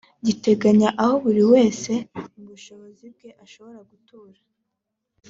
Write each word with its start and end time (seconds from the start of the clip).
giteganya 0.25 0.89
aho 1.03 1.15
buri 1.23 1.43
wese 1.53 1.91
mu 2.35 2.43
bushobozi 2.49 3.05
bwe 3.13 3.29
ashobora 3.43 3.79
gutura 3.89 4.39